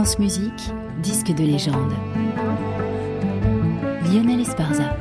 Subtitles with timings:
[0.00, 1.92] France Musique, disque de légende.
[4.10, 4.96] Lionel Esparza.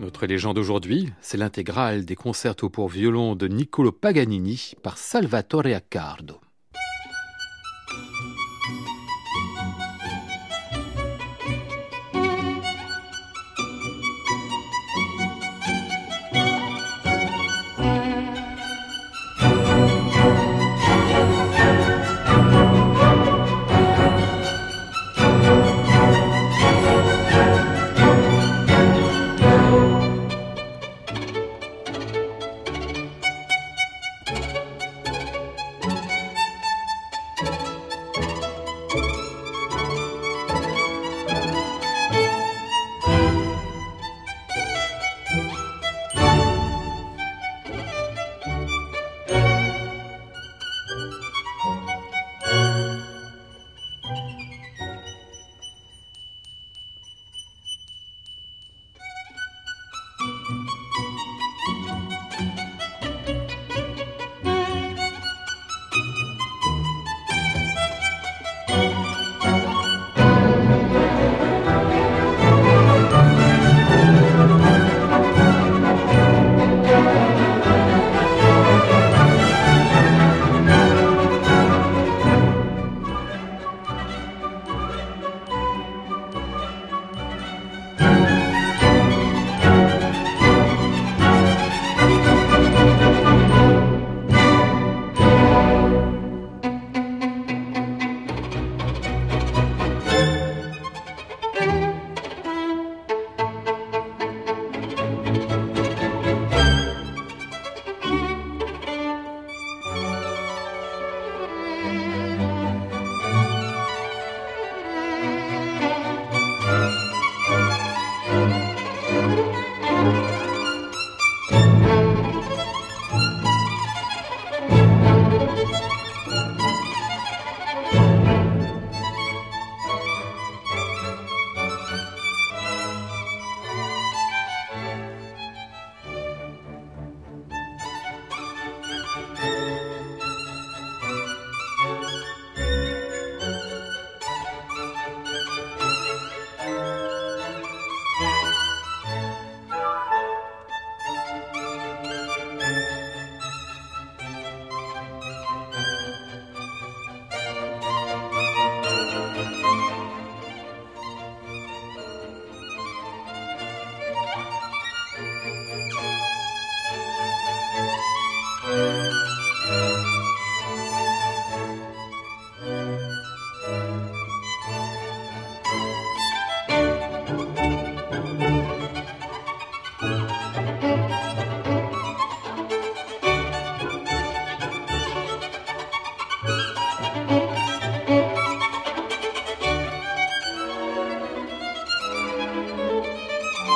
[0.00, 6.40] Notre légende aujourd'hui, c'est l'intégrale des concertos pour violon de Niccolo Paganini par Salvatore Accardo.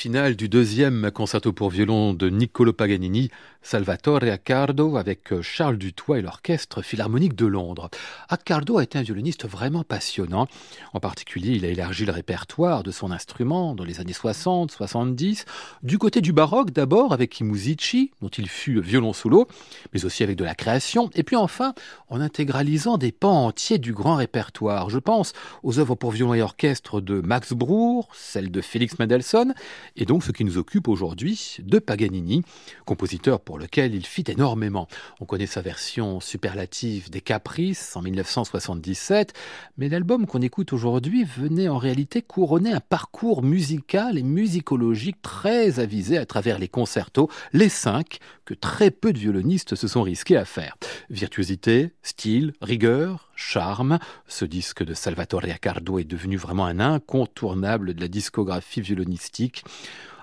[0.02, 3.30] Final du deuxième concerto pour violon de Niccolo Paganini,
[3.62, 7.92] Salvatore Accardo avec euh, Charles Dutoit et l'Orchestre Philharmonique de Londres.
[8.28, 10.48] Accardo a été un violoniste vraiment passionnant.
[10.94, 15.46] En particulier, il a élargi le répertoire de son instrument dans les années 60, 70,
[15.84, 19.48] du côté du baroque d'abord avec i Musici, dont il fut violon solo,
[19.94, 21.76] mais aussi avec de la création, et puis enfin
[22.10, 24.90] en intégralisant des pans entiers du grand répertoire.
[24.90, 29.54] Je pense aux œuvres pour violon et orchestre de Max Bruch, celles de Félix Mendelssohn,
[29.96, 32.44] et donc ce qui nous occupe aujourd'hui de Paganini,
[32.86, 34.88] compositeur pour lequel il fit énormément.
[35.20, 39.34] On connaît sa version superlative des Caprices en 1977,
[39.78, 45.80] mais l'album qu'on écoute aujourd'hui venait en réalité couronner un parcours musical et musicologique très
[45.80, 50.38] avisé à travers les concertos, les cinq que très peu de violonistes se sont risqués
[50.38, 50.78] à faire.
[51.10, 58.02] Virtuosité, style, rigueur, charme, ce disque de Salvatore Accardo est devenu vraiment un incontournable de
[58.02, 59.64] la discographie violonistique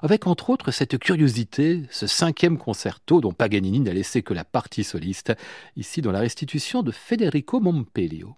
[0.02, 4.84] avec entre autres cette curiosité, ce cinquième concerto dont Paganini n'a laissé que la partie
[4.84, 5.32] soliste,
[5.76, 8.36] ici dans la restitution de Federico Mompelio.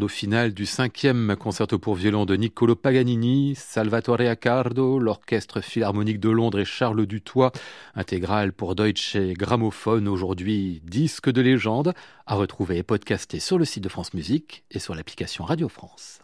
[0.00, 6.30] Rondo final du cinquième concerto pour violon de Niccolo Paganini, Salvatore Accardo, l'Orchestre Philharmonique de
[6.30, 7.52] Londres et Charles Dutoit,
[7.94, 11.92] intégrale pour Deutsche Grammophon, aujourd'hui disque de légende,
[12.26, 16.19] à retrouver et podcaster sur le site de France Musique et sur l'application Radio France.